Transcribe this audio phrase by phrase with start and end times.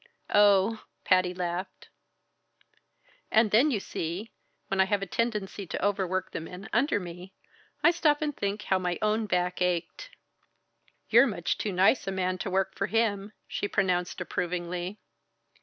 [0.33, 1.89] "Oh!" Patty laughed.
[3.29, 4.31] "And then you see,
[4.67, 7.33] when I have a tendency to overwork the men under me,
[7.83, 10.09] I stop and think how my own back ached."
[11.11, 14.97] "You're much too nice a man to work for him!" she pronounced approvingly.